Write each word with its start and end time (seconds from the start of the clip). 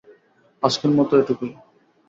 আজকের 0.63 0.91
মতো 0.97 1.13
এটুকুই। 1.21 1.51